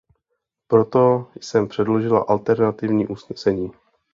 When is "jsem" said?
1.41-1.67